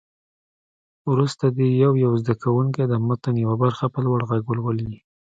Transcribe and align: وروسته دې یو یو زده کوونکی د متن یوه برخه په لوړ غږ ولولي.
وروسته 1.11 1.45
دې 1.57 1.67
یو 1.83 1.91
یو 2.05 2.11
زده 2.21 2.33
کوونکی 2.43 2.83
د 2.87 2.93
متن 3.07 3.35
یوه 3.43 3.55
برخه 3.63 3.85
په 3.93 3.99
لوړ 4.05 4.19
غږ 4.29 4.43
ولولي. 4.47 4.97